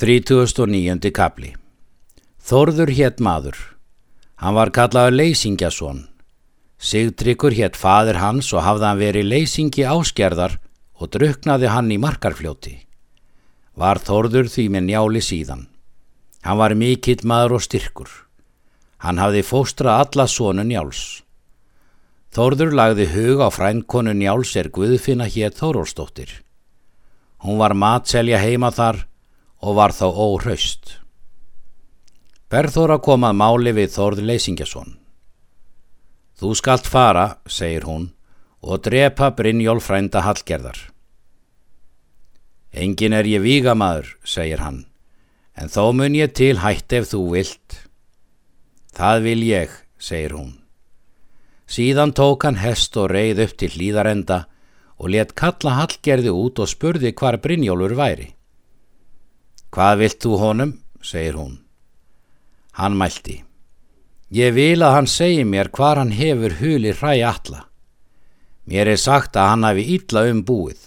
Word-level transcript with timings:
39. 0.00 1.10
kapli 1.12 1.50
Þorður 2.40 2.88
hétt 2.96 3.18
maður. 3.20 3.58
Hann 4.40 4.54
var 4.56 4.70
kallaður 4.72 5.12
Leysingjason. 5.12 5.98
Sigtryggur 6.80 7.52
hétt 7.52 7.76
fadir 7.76 8.16
hans 8.16 8.48
og 8.54 8.64
hafði 8.64 8.86
hann 8.88 9.02
verið 9.02 9.28
leysingi 9.28 9.84
áskerðar 9.84 10.54
og 10.96 11.10
druknaði 11.12 11.68
hann 11.68 11.92
í 11.92 11.98
markarfljóti. 12.00 12.72
Var 13.76 14.00
Þorður 14.06 14.48
því 14.48 14.64
með 14.72 14.86
njáli 14.86 15.22
síðan. 15.26 15.66
Hann 16.48 16.60
var 16.62 16.76
mikill 16.80 17.20
maður 17.20 17.58
og 17.58 17.66
styrkur. 17.68 18.08
Hann 19.04 19.20
hafði 19.20 19.44
fóstrað 19.44 20.06
alla 20.06 20.28
sonu 20.32 20.64
njáls. 20.64 21.20
Þorður 22.32 22.72
lagði 22.72 23.10
hug 23.18 23.44
á 23.44 23.52
frænkonu 23.52 24.16
njáls 24.16 24.56
er 24.56 24.72
Guðfinna 24.72 25.28
hétt 25.28 25.60
Þórólsdóttir. 25.60 26.40
Hún 27.44 27.60
var 27.60 27.76
matselja 27.76 28.40
heima 28.40 28.72
þar 28.72 29.04
og 29.60 29.76
var 29.76 29.92
þá 29.92 30.06
óhraust. 30.08 30.96
Berþóra 32.50 32.98
kom 32.98 33.22
að 33.28 33.36
máli 33.38 33.72
við 33.76 33.92
Þórð 33.94 34.24
Leysingjason. 34.26 34.96
Þú 36.40 36.54
skalt 36.56 36.88
fara, 36.88 37.36
segir 37.46 37.84
hún, 37.86 38.08
og 38.64 38.80
drepa 38.82 39.30
Brynjól 39.36 39.80
frænda 39.84 40.24
Hallgerðar. 40.24 40.78
Engin 42.72 43.12
er 43.12 43.28
ég 43.28 43.42
vígamaður, 43.44 44.16
segir 44.24 44.62
hann, 44.64 44.84
en 45.54 45.68
þó 45.68 45.92
mun 45.92 46.16
ég 46.16 46.32
til 46.34 46.56
hætt 46.62 46.92
ef 46.96 47.10
þú 47.12 47.22
vilt. 47.34 47.76
Það 48.96 49.22
vil 49.26 49.44
ég, 49.46 49.76
segir 49.98 50.34
hún. 50.38 50.54
Síðan 51.70 52.16
tók 52.16 52.48
hann 52.48 52.58
hest 52.58 52.96
og 52.98 53.12
reið 53.12 53.44
upp 53.44 53.54
til 53.60 53.70
hlýðarenda 53.76 54.44
og 54.98 55.12
let 55.14 55.36
kalla 55.38 55.76
Hallgerði 55.78 56.32
út 56.34 56.58
og 56.58 56.70
spurði 56.72 57.12
hvar 57.14 57.38
Brynjólfur 57.38 57.94
væri. 57.98 58.32
Hvað 59.70 59.98
vilt 60.02 60.18
þú 60.24 60.36
honum? 60.40 60.72
segir 61.02 61.36
hún. 61.38 61.60
Hann 62.74 62.96
mælti. 62.98 63.40
Ég 64.30 64.54
vil 64.54 64.82
að 64.82 64.94
hann 64.94 65.08
segi 65.10 65.44
mér 65.46 65.70
hvar 65.74 65.98
hann 65.98 66.12
hefur 66.14 66.54
huli 66.60 66.92
hræ 66.94 67.14
alla. 67.26 67.64
Mér 68.66 68.92
er 68.92 69.00
sagt 69.00 69.34
að 69.34 69.48
hann 69.50 69.66
hafi 69.66 69.86
illa 69.96 70.22
um 70.30 70.44
búið. 70.46 70.82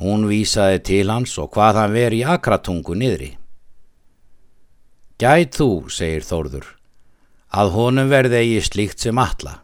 Hún 0.00 0.24
vísaði 0.30 0.80
til 0.88 1.10
hans 1.12 1.36
og 1.38 1.52
hvað 1.52 1.80
hann 1.80 1.92
veri 1.92 2.22
í 2.22 2.28
akratungu 2.28 2.96
niðri. 2.96 3.34
Gæt 5.20 5.60
þú, 5.60 5.68
segir 5.92 6.24
Þórður, 6.26 6.66
að 7.52 7.74
honum 7.76 8.08
verði 8.10 8.40
eigi 8.40 8.62
slíkt 8.66 9.04
sem 9.04 9.20
alla. 9.20 9.60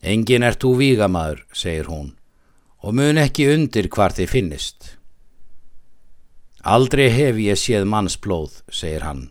Engin 0.00 0.44
er 0.46 0.54
þú 0.60 0.76
vígamaður, 0.78 1.42
segir 1.52 1.88
hún, 1.90 2.12
og 2.84 2.94
mun 2.94 3.18
ekki 3.18 3.48
undir 3.50 3.88
hvar 3.90 4.14
þið 4.14 4.30
finnist. 4.30 4.99
Aldrei 6.60 7.08
hef 7.08 7.38
ég 7.40 7.56
séð 7.56 7.86
manns 7.88 8.18
blóð, 8.20 8.60
segir 8.68 9.00
hann, 9.06 9.30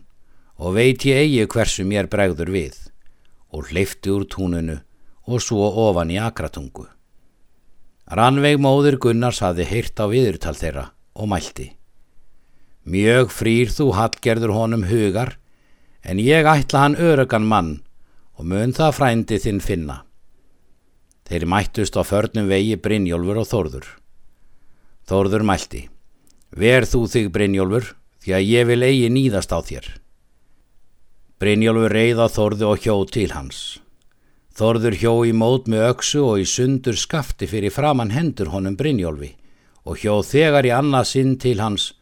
og 0.58 0.74
veit 0.74 1.04
ég 1.06 1.20
eigi 1.22 1.46
hversu 1.46 1.84
mér 1.86 2.08
bregður 2.10 2.50
við, 2.50 2.78
og 3.54 3.70
hleyfti 3.70 4.10
úr 4.10 4.24
túnunu 4.26 4.80
og 5.30 5.42
svo 5.44 5.68
ofan 5.86 6.10
í 6.10 6.18
akratungu. 6.18 6.88
Rannveig 8.10 8.58
móður 8.58 8.98
Gunnars 8.98 9.38
hafði 9.44 9.68
heyrt 9.70 10.02
á 10.02 10.10
viðurtal 10.10 10.56
þeirra 10.58 10.88
og 11.14 11.30
mælti. 11.30 11.68
Mjög 12.82 13.30
frýr 13.30 13.70
þú 13.70 13.92
hallgerður 13.94 14.56
honum 14.56 14.88
hugar, 14.90 15.36
en 16.02 16.18
ég 16.18 16.48
ætla 16.50 16.82
hann 16.82 16.98
örugan 16.98 17.46
mann 17.46 17.76
og 18.34 18.48
mun 18.50 18.74
það 18.74 18.96
frændi 18.96 19.38
þinn 19.38 19.62
finna. 19.62 20.00
Þeir 21.30 21.46
mættust 21.46 21.94
á 21.94 22.02
förnum 22.02 22.50
vegi 22.50 22.74
Brynjólfur 22.74 23.44
og 23.44 23.46
Þórður. 23.46 23.86
Þórður 25.06 25.46
mælti. 25.46 25.86
Ver 26.50 26.82
þú 26.82 27.04
þig, 27.06 27.28
Brynjólfur, 27.30 27.92
því 28.18 28.32
að 28.34 28.48
ég 28.48 28.66
vil 28.66 28.82
eigi 28.82 29.10
nýðast 29.14 29.52
á 29.54 29.58
þér. 29.62 29.86
Brynjólfur 31.40 31.94
reyða 31.94 32.26
Þórðu 32.26 32.66
og 32.66 32.82
hjó 32.82 32.96
til 33.06 33.30
hans. 33.30 33.80
Þórður 34.58 34.96
hjó 34.98 35.12
í 35.24 35.30
mót 35.32 35.70
með 35.70 35.86
öksu 35.92 36.24
og 36.26 36.42
í 36.42 36.46
sundur 36.48 36.98
skafti 36.98 37.46
fyrir 37.48 37.72
framann 37.72 38.10
hendur 38.12 38.50
honum 38.52 38.74
Brynjólfi 38.76 39.36
og 39.86 40.02
hjó 40.02 40.18
þegar 40.26 40.66
í 40.66 40.72
annað 40.74 41.06
sinn 41.08 41.36
til 41.40 41.56
hans 41.62 41.92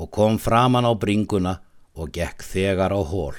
og 0.00 0.10
kom 0.10 0.38
framann 0.40 0.88
á 0.88 0.92
bringuna 0.98 1.58
og 1.94 2.10
gekk 2.16 2.42
þegar 2.42 2.96
á 2.96 3.00
hól. 3.04 3.36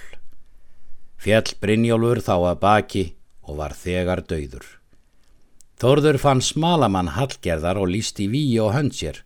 Fjell 1.19 1.57
Brynjólfur 1.59 2.21
þá 2.23 2.35
að 2.37 2.61
baki 2.61 3.05
og 3.49 3.57
var 3.57 3.73
þegar 3.73 4.21
döður. 4.29 4.63
Þórður 5.81 6.19
fann 6.21 6.43
smalamann 6.45 7.15
hallgerðar 7.17 7.81
og 7.81 7.89
lísti 7.89 8.29
víi 8.31 8.59
og 8.61 8.75
höndsér 8.77 9.23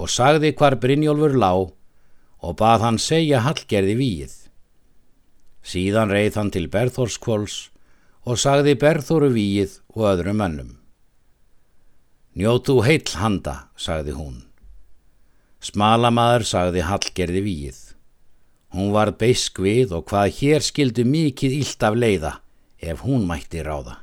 og 0.00 0.08
sagði 0.08 0.54
hvar 0.56 0.78
Brynjólfur 0.80 1.36
lág 1.36 1.74
og 2.40 2.56
bað 2.56 2.86
hann 2.86 2.98
segja 3.02 3.42
Hallgerði 3.44 3.96
víið. 3.98 4.34
Síðan 5.60 6.12
reið 6.14 6.38
hann 6.40 6.52
til 6.54 6.66
Berþórskvóls 6.72 7.56
og 8.24 8.40
sagði 8.40 8.78
Berþóru 8.80 9.28
víið 9.34 9.80
og 9.92 10.06
öðrum 10.14 10.40
önnum. 10.46 10.72
Njótu 12.40 12.80
heill 12.86 13.10
handa, 13.20 13.68
sagði 13.76 14.16
hún. 14.16 14.36
Smalamaður 15.60 16.46
sagði 16.48 16.84
Hallgerði 16.88 17.42
víið. 17.44 17.80
Hún 18.72 18.92
var 18.94 19.10
beisk 19.18 19.58
við 19.60 19.92
og 19.98 20.06
hvað 20.08 20.36
hér 20.38 20.64
skildu 20.64 21.04
mikið 21.04 21.56
illt 21.58 21.84
af 21.84 21.98
leiða 21.98 22.36
ef 22.80 23.02
hún 23.04 23.26
mætti 23.28 23.64
ráða. 23.66 23.98